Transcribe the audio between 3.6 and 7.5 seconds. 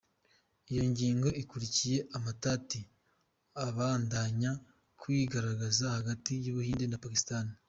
abandanya kwigaragaza hagati y’Ubuhinde na Pakistan.